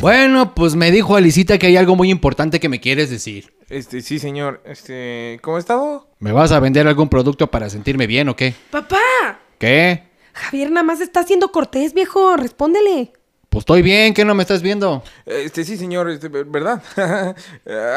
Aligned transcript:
Bueno, 0.00 0.54
pues 0.54 0.76
me 0.76 0.92
dijo 0.92 1.16
Alicita 1.16 1.58
que 1.58 1.66
hay 1.66 1.76
algo 1.76 1.96
muy 1.96 2.10
importante 2.10 2.60
que 2.60 2.68
me 2.68 2.78
quieres 2.78 3.10
decir. 3.10 3.52
Este, 3.68 4.00
sí, 4.00 4.20
señor. 4.20 4.62
Este, 4.64 5.40
¿cómo 5.42 5.56
ha 5.56 5.60
estado? 5.60 6.08
¿Me 6.20 6.30
vas 6.30 6.52
a 6.52 6.60
vender 6.60 6.86
algún 6.86 7.08
producto 7.08 7.48
para 7.48 7.68
sentirme 7.68 8.06
bien 8.06 8.28
o 8.28 8.36
qué? 8.36 8.54
¡Papá! 8.70 9.40
¿Qué? 9.58 10.04
Javier 10.32 10.70
nada 10.70 10.84
más 10.84 11.00
está 11.00 11.20
haciendo 11.20 11.50
cortés, 11.50 11.94
viejo. 11.94 12.36
Respóndele. 12.36 13.12
Pues 13.48 13.62
estoy 13.62 13.82
bien, 13.82 14.14
¿qué 14.14 14.24
no 14.24 14.36
me 14.36 14.42
estás 14.42 14.62
viendo? 14.62 15.02
Este, 15.26 15.64
sí, 15.64 15.76
señor, 15.76 16.08
este, 16.10 16.28
¿verdad? 16.28 16.80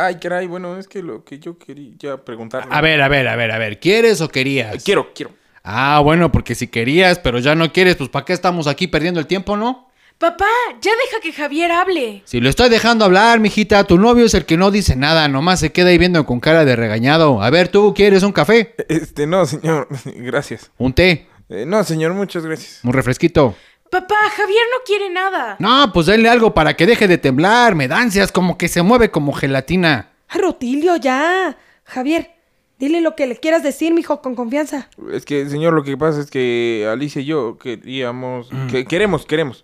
Ay, 0.01 0.15
caray, 0.15 0.47
bueno, 0.47 0.79
es 0.79 0.87
que 0.87 1.03
lo 1.03 1.23
que 1.23 1.37
yo 1.37 1.59
quería 1.59 2.17
preguntarle. 2.25 2.73
A 2.73 2.81
ver, 2.81 3.01
a 3.01 3.09
ver, 3.09 3.27
a 3.27 3.35
ver, 3.35 3.51
a 3.51 3.59
ver, 3.59 3.79
¿quieres 3.79 4.21
o 4.21 4.29
querías? 4.29 4.83
Quiero, 4.83 5.13
quiero. 5.13 5.33
Ah, 5.63 6.01
bueno, 6.03 6.31
porque 6.31 6.55
si 6.55 6.67
querías, 6.67 7.19
pero 7.19 7.37
ya 7.37 7.53
no 7.53 7.71
quieres, 7.71 7.95
pues 7.97 8.09
¿para 8.09 8.25
qué 8.25 8.33
estamos 8.33 8.65
aquí 8.65 8.87
perdiendo 8.87 9.19
el 9.19 9.27
tiempo, 9.27 9.55
no? 9.55 9.90
Papá, 10.21 10.45
ya 10.81 10.91
deja 11.03 11.19
que 11.19 11.33
Javier 11.33 11.71
hable. 11.71 12.21
Si 12.25 12.39
lo 12.39 12.47
estoy 12.47 12.69
dejando 12.69 13.05
hablar, 13.05 13.39
mijita, 13.39 13.85
tu 13.85 13.97
novio 13.97 14.25
es 14.25 14.35
el 14.35 14.45
que 14.45 14.55
no 14.55 14.69
dice 14.69 14.95
nada, 14.95 15.27
nomás 15.27 15.59
se 15.59 15.71
queda 15.71 15.89
ahí 15.89 15.97
viendo 15.97 16.23
con 16.27 16.39
cara 16.39 16.63
de 16.63 16.75
regañado. 16.75 17.41
A 17.41 17.49
ver, 17.49 17.69
¿tú 17.69 17.95
quieres 17.95 18.21
un 18.21 18.31
café? 18.31 18.75
Este, 18.87 19.25
no, 19.25 19.47
señor, 19.47 19.87
gracias. 20.05 20.69
¿Un 20.77 20.93
té? 20.93 21.27
Eh, 21.49 21.65
no, 21.65 21.83
señor, 21.83 22.13
muchas 22.13 22.45
gracias. 22.45 22.81
¿Un 22.83 22.93
refresquito? 22.93 23.55
Papá, 23.89 24.15
Javier 24.37 24.61
no 24.71 24.83
quiere 24.85 25.09
nada. 25.09 25.55
No, 25.57 25.91
pues 25.91 26.05
denle 26.05 26.29
algo 26.29 26.53
para 26.53 26.75
que 26.75 26.85
deje 26.85 27.07
de 27.07 27.17
temblar, 27.17 27.73
me 27.73 27.87
da 27.87 27.97
ansias, 27.97 28.31
como 28.31 28.59
que 28.59 28.67
se 28.67 28.83
mueve 28.83 29.09
como 29.09 29.33
gelatina. 29.33 30.11
Ay, 30.27 30.41
Rutilio, 30.41 30.97
ya. 30.97 31.57
Javier, 31.83 32.29
dile 32.77 33.01
lo 33.01 33.15
que 33.15 33.25
le 33.25 33.37
quieras 33.37 33.63
decir, 33.63 33.91
mijo, 33.91 34.21
con 34.21 34.35
confianza. 34.35 34.87
Es 35.11 35.25
que, 35.25 35.49
señor, 35.49 35.73
lo 35.73 35.83
que 35.83 35.97
pasa 35.97 36.21
es 36.21 36.29
que 36.29 36.87
Alicia 36.87 37.23
y 37.23 37.25
yo 37.25 37.57
queríamos... 37.57 38.51
Que, 38.69 38.85
queremos, 38.85 39.25
queremos. 39.25 39.63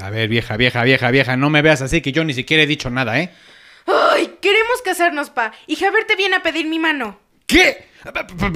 A 0.00 0.10
ver, 0.10 0.28
vieja, 0.28 0.56
vieja, 0.56 0.82
vieja, 0.84 1.10
vieja, 1.10 1.36
no 1.36 1.50
me 1.50 1.62
veas 1.62 1.82
así 1.82 2.00
que 2.00 2.12
yo 2.12 2.24
ni 2.24 2.34
siquiera 2.34 2.62
he 2.62 2.66
dicho 2.66 2.90
nada, 2.90 3.18
¿eh? 3.20 3.32
Ay, 3.86 4.38
queremos 4.40 4.82
casarnos, 4.82 5.30
pa. 5.30 5.52
Y 5.66 5.76
Javier 5.76 6.04
te 6.04 6.16
viene 6.16 6.36
a 6.36 6.42
pedir 6.42 6.66
mi 6.66 6.78
mano. 6.78 7.18
¿Qué? 7.46 7.88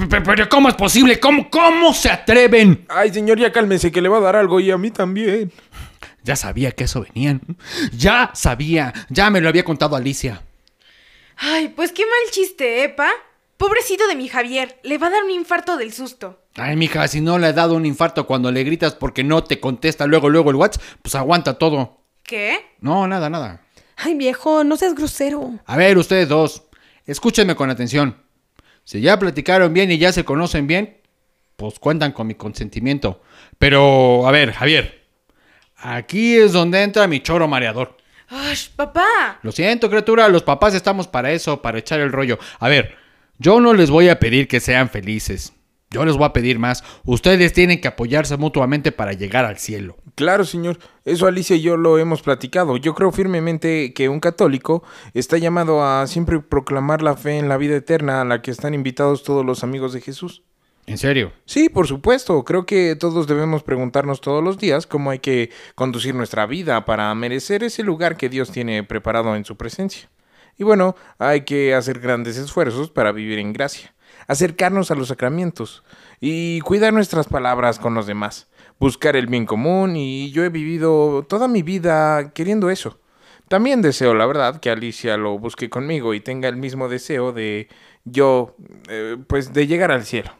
¿Pero 0.09 0.49
cómo 0.49 0.69
es 0.69 0.75
posible? 0.75 1.19
¿Cómo, 1.19 1.49
cómo 1.49 1.93
se 1.93 2.09
atreven? 2.09 2.85
Ay, 2.89 3.13
señor, 3.13 3.39
ya 3.39 3.51
cálmese 3.51 3.91
que 3.91 4.01
le 4.01 4.09
va 4.09 4.17
a 4.17 4.21
dar 4.21 4.35
algo 4.35 4.59
y 4.59 4.71
a 4.71 4.77
mí 4.77 4.91
también. 4.91 5.51
Ya 6.23 6.35
sabía 6.35 6.71
que 6.71 6.83
eso 6.83 7.01
venían. 7.01 7.41
Ya 7.95 8.31
sabía. 8.33 8.93
Ya 9.09 9.29
me 9.29 9.41
lo 9.41 9.49
había 9.49 9.63
contado 9.63 9.95
Alicia. 9.95 10.43
Ay, 11.37 11.69
pues 11.69 11.91
qué 11.91 12.03
mal 12.03 12.31
chiste, 12.31 12.83
¿eh, 12.83 12.89
pa? 12.89 13.09
Pobrecito 13.57 14.07
de 14.07 14.15
mi 14.15 14.27
Javier. 14.27 14.79
Le 14.83 14.97
va 14.97 15.07
a 15.07 15.11
dar 15.11 15.23
un 15.23 15.31
infarto 15.31 15.77
del 15.77 15.93
susto. 15.93 16.38
Ay, 16.55 16.75
mija, 16.75 17.07
si 17.07 17.21
no 17.21 17.37
le 17.37 17.47
ha 17.47 17.53
dado 17.53 17.75
un 17.75 17.85
infarto 17.85 18.25
cuando 18.25 18.51
le 18.51 18.63
gritas 18.63 18.95
porque 18.95 19.23
no 19.23 19.43
te 19.43 19.59
contesta 19.59 20.07
luego, 20.07 20.29
luego 20.29 20.49
el 20.49 20.55
WhatsApp, 20.57 20.83
pues 21.01 21.15
aguanta 21.15 21.57
todo. 21.57 22.01
¿Qué? 22.23 22.59
No, 22.81 23.07
nada, 23.07 23.29
nada. 23.29 23.61
Ay, 23.97 24.15
viejo, 24.15 24.63
no 24.63 24.77
seas 24.77 24.95
grosero. 24.95 25.51
A 25.65 25.77
ver, 25.77 25.97
ustedes 25.97 26.27
dos, 26.29 26.63
escúchenme 27.05 27.55
con 27.55 27.69
atención. 27.69 28.17
Si 28.83 29.01
ya 29.01 29.19
platicaron 29.19 29.73
bien 29.73 29.91
y 29.91 29.97
ya 29.97 30.11
se 30.11 30.25
conocen 30.25 30.67
bien, 30.67 30.97
pues 31.55 31.77
cuentan 31.79 32.11
con 32.11 32.27
mi 32.27 32.35
consentimiento. 32.35 33.21
Pero, 33.57 34.27
a 34.27 34.31
ver, 34.31 34.53
Javier, 34.53 35.05
aquí 35.75 36.35
es 36.35 36.53
donde 36.53 36.81
entra 36.81 37.07
mi 37.07 37.19
choro 37.19 37.47
mareador. 37.47 37.97
Ay, 38.29 38.55
papá. 38.75 39.39
Lo 39.41 39.51
siento, 39.51 39.89
criatura, 39.89 40.27
los 40.29 40.43
papás 40.43 40.73
estamos 40.73 41.07
para 41.07 41.31
eso, 41.31 41.61
para 41.61 41.79
echar 41.79 41.99
el 41.99 42.11
rollo. 42.11 42.39
A 42.59 42.69
ver, 42.69 42.95
yo 43.37 43.59
no 43.59 43.73
les 43.73 43.89
voy 43.89 44.09
a 44.09 44.19
pedir 44.19 44.47
que 44.47 44.59
sean 44.59 44.89
felices. 44.89 45.53
Yo 45.91 46.05
les 46.05 46.17
voy 46.17 46.25
a 46.25 46.33
pedir 46.33 46.59
más. 46.59 46.83
Ustedes 47.03 47.51
tienen 47.51 47.81
que 47.81 47.87
apoyarse 47.87 48.37
mutuamente 48.37 48.91
para 48.91 49.13
llegar 49.13 49.45
al 49.45 49.57
cielo. 49.57 49.97
Claro, 50.13 50.45
señor. 50.45 50.77
Eso 51.03 51.25
Alicia 51.25 51.55
y 51.55 51.61
yo 51.61 51.77
lo 51.77 51.97
hemos 51.97 52.21
platicado. 52.21 52.77
Yo 52.77 52.93
creo 52.93 53.11
firmemente 53.11 53.91
que 53.93 54.07
un 54.07 54.19
católico 54.19 54.83
está 55.15 55.39
llamado 55.39 55.83
a 55.83 56.05
siempre 56.05 56.39
proclamar 56.41 57.01
la 57.01 57.15
fe 57.15 57.39
en 57.39 57.49
la 57.49 57.57
vida 57.57 57.75
eterna 57.75 58.21
a 58.21 58.25
la 58.25 58.43
que 58.43 58.51
están 58.51 58.75
invitados 58.75 59.23
todos 59.23 59.43
los 59.43 59.63
amigos 59.63 59.91
de 59.93 60.01
Jesús. 60.01 60.43
¿En 60.85 60.97
serio? 60.97 61.31
Sí, 61.45 61.69
por 61.69 61.87
supuesto. 61.87 62.43
Creo 62.43 62.65
que 62.65 62.95
todos 62.95 63.27
debemos 63.27 63.63
preguntarnos 63.63 64.21
todos 64.21 64.43
los 64.43 64.57
días 64.57 64.85
cómo 64.85 65.09
hay 65.09 65.19
que 65.19 65.51
conducir 65.75 66.13
nuestra 66.13 66.45
vida 66.45 66.85
para 66.85 67.13
merecer 67.15 67.63
ese 67.63 67.83
lugar 67.83 68.17
que 68.17 68.29
Dios 68.29 68.51
tiene 68.51 68.83
preparado 68.83 69.35
en 69.35 69.45
su 69.45 69.55
presencia. 69.55 70.09
Y 70.57 70.63
bueno, 70.63 70.95
hay 71.17 71.41
que 71.41 71.73
hacer 71.73 71.99
grandes 71.99 72.37
esfuerzos 72.37 72.91
para 72.91 73.11
vivir 73.11 73.39
en 73.39 73.53
gracia, 73.53 73.93
acercarnos 74.27 74.91
a 74.91 74.95
los 74.95 75.09
sacramentos 75.09 75.83
y 76.19 76.59
cuidar 76.61 76.93
nuestras 76.93 77.27
palabras 77.27 77.79
con 77.79 77.93
los 77.93 78.07
demás, 78.07 78.47
buscar 78.79 79.15
el 79.15 79.27
bien 79.27 79.45
común 79.45 79.95
y 79.95 80.31
yo 80.31 80.43
he 80.43 80.49
vivido 80.49 81.25
toda 81.27 81.47
mi 81.47 81.63
vida 81.63 82.31
queriendo 82.33 82.69
eso. 82.69 82.99
También 83.47 83.81
deseo, 83.81 84.13
la 84.13 84.27
verdad, 84.27 84.59
que 84.59 84.69
Alicia 84.69 85.17
lo 85.17 85.39
busque 85.39 85.69
conmigo 85.69 86.13
y 86.13 86.19
tenga 86.19 86.47
el 86.47 86.55
mismo 86.55 86.87
deseo 86.87 87.31
de 87.31 87.67
yo, 88.05 88.55
eh, 88.87 89.17
pues, 89.27 89.53
de 89.53 89.65
llegar 89.65 89.91
al 89.91 90.05
cielo. 90.05 90.31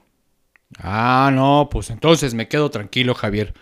Ah, 0.78 1.32
no, 1.34 1.70
pues 1.72 1.90
entonces 1.90 2.36
me 2.36 2.48
quedo 2.48 2.70
tranquilo, 2.70 3.16
Javier. 3.16 3.56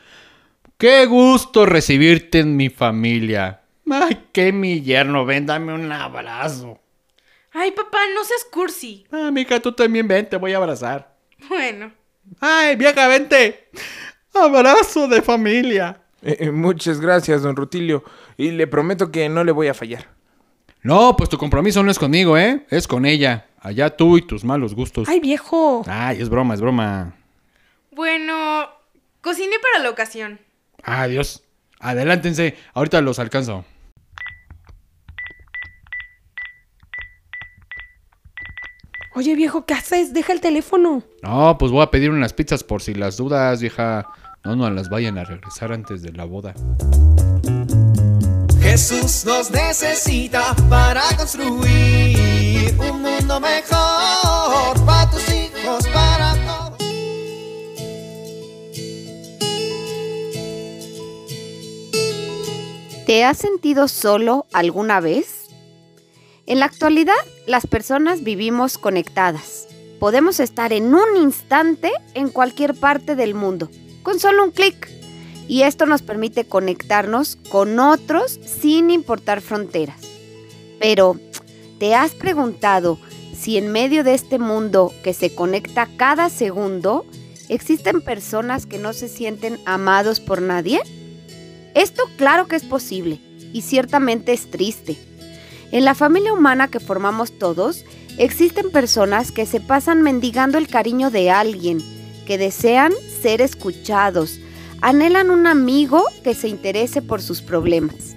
Qué 0.77 1.05
gusto 1.05 1.65
recibirte 1.65 2.39
en 2.39 2.57
mi 2.57 2.69
familia. 2.69 3.61
Ay, 3.89 4.25
qué 4.33 4.51
mi 4.51 4.81
yerno, 4.81 5.25
ven, 5.25 5.45
dame 5.45 5.73
un 5.73 5.91
abrazo. 5.91 6.79
Ay, 7.59 7.71
papá, 7.71 7.97
no 8.13 8.23
seas 8.23 8.43
cursi. 8.51 9.07
Ah, 9.11 9.31
mija, 9.31 9.59
tú 9.59 9.71
también 9.71 10.07
ven, 10.07 10.29
te 10.29 10.37
voy 10.37 10.53
a 10.53 10.57
abrazar. 10.57 11.15
Bueno. 11.49 11.91
Ay, 12.39 12.75
vieja, 12.75 13.07
vente. 13.07 13.69
Abrazo 14.35 15.07
de 15.07 15.23
familia. 15.23 15.99
Eh, 16.21 16.37
eh, 16.39 16.51
muchas 16.51 17.01
gracias, 17.01 17.41
don 17.41 17.55
Rutilio, 17.55 18.03
y 18.37 18.51
le 18.51 18.67
prometo 18.67 19.11
que 19.11 19.27
no 19.27 19.43
le 19.43 19.51
voy 19.51 19.69
a 19.69 19.73
fallar. 19.73 20.05
No, 20.83 21.17
pues 21.17 21.29
tu 21.29 21.39
compromiso 21.39 21.81
no 21.81 21.89
es 21.89 21.97
conmigo, 21.97 22.37
¿eh? 22.37 22.63
Es 22.69 22.87
con 22.87 23.07
ella. 23.07 23.47
Allá 23.59 23.89
tú 23.89 24.19
y 24.19 24.21
tus 24.21 24.43
malos 24.43 24.75
gustos. 24.75 25.09
Ay, 25.09 25.19
viejo. 25.19 25.83
Ay, 25.87 26.21
es 26.21 26.29
broma, 26.29 26.53
es 26.53 26.61
broma. 26.61 27.15
Bueno, 27.89 28.69
cociné 29.21 29.55
para 29.59 29.83
la 29.83 29.89
ocasión. 29.89 30.39
Adiós. 30.83 31.43
Adelántense, 31.79 32.55
ahorita 32.75 33.01
los 33.01 33.17
alcanzo. 33.17 33.65
Oye, 39.17 39.33
viejo, 39.33 39.65
¿qué 39.65 39.73
haces? 39.73 40.13
Deja 40.13 40.31
el 40.31 40.41
teléfono. 40.41 41.01
No, 41.23 41.57
pues 41.57 41.71
voy 41.71 41.81
a 41.81 41.89
pedir 41.89 42.11
unas 42.11 42.33
pizzas 42.33 42.63
por 42.63 42.83
si 42.83 42.93
las 42.93 43.17
dudas, 43.17 43.59
vieja. 43.59 44.07
No 44.45 44.55
nos 44.55 44.71
las 44.71 44.89
vayan 44.89 45.17
a 45.17 45.23
regresar 45.23 45.73
antes 45.73 46.03
de 46.03 46.11
la 46.11 46.23
boda. 46.23 46.53
Jesús 48.61 49.25
nos 49.25 49.49
necesita 49.49 50.55
para 50.69 51.01
construir 51.17 52.75
un 52.77 53.01
mundo 53.01 53.39
mejor 53.39 54.85
para 54.85 55.09
tus 55.09 55.27
hijos, 55.33 55.87
para 55.87 56.35
todos. 56.45 56.77
¿Te 63.07 63.25
has 63.25 63.39
sentido 63.39 63.87
solo 63.87 64.45
alguna 64.53 64.99
vez? 64.99 65.36
En 66.47 66.61
la 66.61 66.65
actualidad, 66.65 67.13
las 67.45 67.67
personas 67.67 68.23
vivimos 68.23 68.77
conectadas. 68.77 69.67
Podemos 69.99 70.39
estar 70.39 70.71
en 70.71 70.95
un 70.95 71.17
instante 71.17 71.91
en 72.13 72.29
cualquier 72.29 72.73
parte 72.73 73.17
del 73.17 73.33
mundo, 73.33 73.69
con 74.01 74.17
solo 74.19 74.45
un 74.45 74.51
clic. 74.51 74.89
y 75.49 75.61
esto 75.61 75.85
nos 75.85 76.01
permite 76.01 76.45
conectarnos 76.45 77.37
con 77.49 77.79
otros 77.79 78.37
sin 78.43 78.89
importar 78.89 79.39
fronteras. 79.39 80.01
Pero, 80.77 81.17
¿te 81.79 81.95
has 81.95 82.11
preguntado 82.11 82.97
si 83.33 83.57
en 83.57 83.71
medio 83.71 84.03
de 84.03 84.13
este 84.13 84.39
mundo 84.39 84.93
que 85.03 85.13
se 85.13 85.33
conecta 85.33 85.87
cada 85.95 86.29
segundo, 86.29 87.05
existen 87.47 88.01
personas 88.01 88.65
que 88.65 88.77
no 88.77 88.91
se 88.91 89.07
sienten 89.07 89.57
amados 89.65 90.19
por 90.19 90.41
nadie? 90.41 90.81
Esto 91.75 92.03
claro 92.17 92.47
que 92.47 92.57
es 92.57 92.63
posible 92.63 93.21
y 93.53 93.61
ciertamente 93.61 94.33
es 94.33 94.51
triste. 94.51 94.97
En 95.71 95.83
la 95.83 95.95
familia 95.95 96.33
humana 96.33 96.69
que 96.69 96.79
formamos 96.79 97.37
todos, 97.37 97.83
existen 98.17 98.71
personas 98.71 99.31
que 99.31 99.45
se 99.45 99.59
pasan 99.59 100.01
mendigando 100.01 100.57
el 100.57 100.67
cariño 100.67 101.11
de 101.11 101.29
alguien, 101.29 101.79
que 102.25 102.37
desean 102.37 102.93
ser 103.21 103.41
escuchados, 103.41 104.39
anhelan 104.81 105.29
un 105.29 105.45
amigo 105.45 106.03
que 106.23 106.33
se 106.33 106.47
interese 106.47 107.01
por 107.01 107.21
sus 107.21 107.41
problemas. 107.41 108.15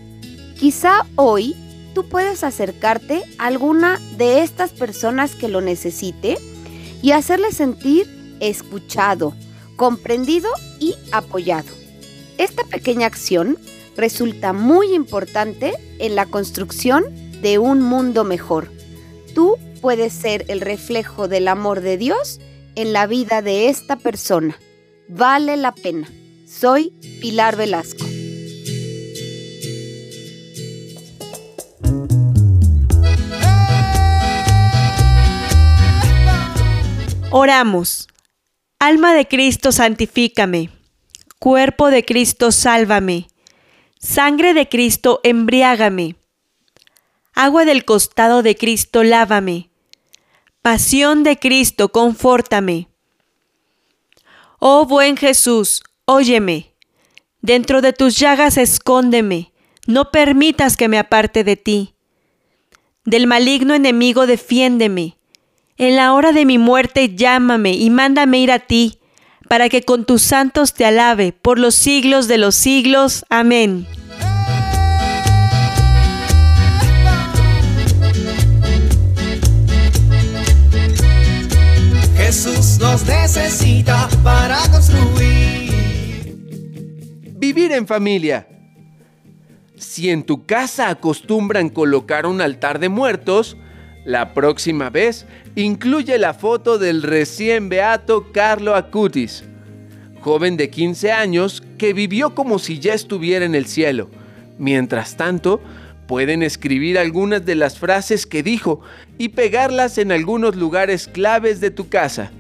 Quizá 0.59 1.07
hoy 1.17 1.57
tú 1.95 2.09
puedes 2.09 2.45
acercarte 2.45 3.23
a 3.39 3.47
alguna 3.47 3.99
de 4.17 4.43
estas 4.43 4.71
personas 4.71 5.35
que 5.35 5.49
lo 5.49 5.61
necesite 5.61 6.39
y 7.03 7.13
hacerle 7.13 7.51
sentir 7.51 8.07
escuchado, 8.41 9.35
comprendido 9.77 10.51
y 10.79 10.95
apoyado. 11.11 11.69
Esta 12.39 12.63
pequeña 12.65 13.07
acción 13.07 13.59
resulta 13.97 14.53
muy 14.53 14.95
importante 14.95 15.73
en 15.99 16.15
la 16.15 16.27
construcción 16.27 17.05
de 17.41 17.59
un 17.59 17.83
mundo 17.83 18.25
mejor. 18.25 18.71
Tú 19.35 19.57
puedes 19.81 20.13
ser 20.13 20.45
el 20.49 20.61
reflejo 20.61 21.29
del 21.29 21.49
amor 21.49 21.81
de 21.81 21.97
Dios 21.97 22.41
en 22.75 22.93
la 22.93 23.07
vida 23.07 23.43
de 23.43 23.69
esta 23.69 23.97
persona. 23.97 24.59
Vale 25.09 25.57
la 25.57 25.73
pena. 25.73 26.09
Soy 26.47 26.91
Pilar 27.21 27.57
Velasco. 27.57 28.05
Oramos. 37.33 38.09
Alma 38.81 39.15
de 39.15 39.29
Cristo, 39.29 39.71
santifícame. 39.71 40.71
Cuerpo 41.39 41.91
de 41.91 42.05
Cristo, 42.05 42.51
sálvame. 42.51 43.29
Sangre 43.99 44.53
de 44.53 44.69
Cristo, 44.69 45.21
embriágame. 45.23 46.17
Agua 47.43 47.65
del 47.65 47.87
costado 47.87 48.43
de 48.43 48.55
Cristo, 48.55 49.03
lávame. 49.03 49.71
Pasión 50.61 51.23
de 51.23 51.39
Cristo, 51.39 51.89
confórtame. 51.89 52.89
Oh 54.59 54.85
buen 54.85 55.17
Jesús, 55.17 55.83
óyeme. 56.05 56.75
Dentro 57.41 57.81
de 57.81 57.95
tus 57.95 58.19
llagas 58.19 58.59
escóndeme. 58.59 59.55
No 59.87 60.11
permitas 60.11 60.77
que 60.77 60.89
me 60.89 60.99
aparte 60.99 61.43
de 61.43 61.57
ti. 61.57 61.95
Del 63.07 63.27
maligno 63.27 63.73
enemigo 63.73 64.27
defiéndeme. 64.27 65.17
En 65.79 65.97
la 65.97 66.13
hora 66.13 66.33
de 66.33 66.45
mi 66.45 66.59
muerte 66.59 67.15
llámame 67.17 67.73
y 67.73 67.89
mándame 67.89 68.39
ir 68.41 68.53
a 68.53 68.59
ti, 68.59 68.99
para 69.49 69.71
que 69.71 69.83
con 69.83 70.05
tus 70.05 70.21
santos 70.21 70.75
te 70.75 70.85
alabe 70.85 71.33
por 71.33 71.59
los 71.59 71.75
siglos 71.75 72.29
de 72.29 72.37
los 72.37 72.55
siglos. 72.55 73.25
Amén. 73.31 73.87
Nos 82.81 83.07
necesita 83.07 84.09
para 84.25 84.59
construir. 84.71 85.71
Vivir 87.37 87.73
en 87.73 87.87
familia. 87.87 88.49
Si 89.77 90.11
en 90.11 90.23
tu 90.23 90.47
casa 90.47 90.89
acostumbran 90.89 91.69
colocar 91.69 92.27
un 92.27 92.41
altar 92.41 92.79
de 92.79 92.89
muertos, 92.89 93.57
la 94.05 94.33
próxima 94.33 94.89
vez 94.89 95.27
incluye 95.57 96.19
la 96.19 96.33
foto 96.33 96.79
del 96.79 97.03
recién 97.03 97.69
beato 97.69 98.33
Carlo 98.33 98.75
Acutis, 98.75 99.45
joven 100.21 100.57
de 100.57 100.71
15 100.71 101.13
años 101.13 101.63
que 101.79 101.93
vivió 101.93 102.35
como 102.35 102.59
si 102.59 102.79
ya 102.79 102.95
estuviera 102.95 103.45
en 103.45 103.55
el 103.55 103.67
cielo. 103.67 104.11
Mientras 104.59 105.17
tanto, 105.17 105.61
pueden 106.07 106.43
escribir 106.43 106.99
algunas 106.99 107.45
de 107.45 107.55
las 107.55 107.79
frases 107.79 108.27
que 108.27 108.43
dijo 108.43 108.81
y 109.19 109.31
pegarlas 109.31 109.99
en 109.99 110.13
algunos 110.13 110.57
lugares 110.57 111.09
claves 111.09 111.61
de 111.61 111.71
tu 111.71 111.89
casa. 111.89 112.33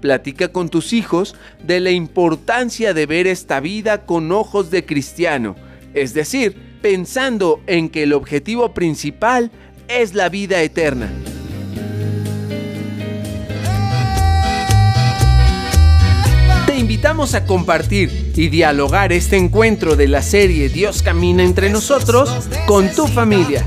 Platica 0.00 0.48
con 0.48 0.68
tus 0.68 0.92
hijos 0.92 1.34
de 1.64 1.80
la 1.80 1.90
importancia 1.90 2.94
de 2.94 3.06
ver 3.06 3.26
esta 3.26 3.60
vida 3.60 4.04
con 4.04 4.30
ojos 4.30 4.70
de 4.70 4.84
cristiano, 4.84 5.56
es 5.94 6.14
decir, 6.14 6.78
pensando 6.82 7.60
en 7.66 7.88
que 7.88 8.04
el 8.04 8.12
objetivo 8.12 8.74
principal 8.74 9.50
es 9.88 10.14
la 10.14 10.28
vida 10.28 10.62
eterna. 10.62 11.10
Te 16.66 16.76
invitamos 16.76 17.34
a 17.34 17.46
compartir 17.46 18.32
y 18.36 18.48
dialogar 18.48 19.12
este 19.12 19.36
encuentro 19.36 19.96
de 19.96 20.08
la 20.08 20.22
serie 20.22 20.68
Dios 20.68 21.02
camina 21.02 21.42
entre 21.42 21.70
nosotros 21.70 22.30
con 22.66 22.92
tu 22.92 23.06
familia. 23.06 23.66